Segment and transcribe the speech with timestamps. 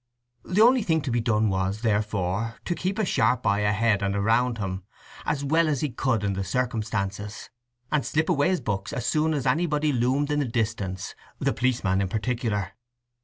[0.43, 4.15] The only thing to be done was, therefore, to keep a sharp eye ahead and
[4.15, 4.83] around him
[5.27, 7.51] as well as he could in the circumstances,
[7.91, 12.01] and slip away his books as soon as anybody loomed in the distance, the policeman
[12.01, 12.71] in particular.